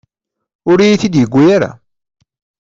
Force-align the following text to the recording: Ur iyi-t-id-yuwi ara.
Ur 0.69 0.77
iyi-t-id-yuwi 0.79 1.43
ara. 1.55 1.71